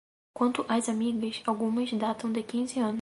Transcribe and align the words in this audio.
Quanto 0.33 0.65
às 0.67 0.89
amigas, 0.89 1.43
algumas 1.45 1.91
datam 1.93 2.31
de 2.31 2.41
quinze 2.41 2.79
anos 2.79 2.99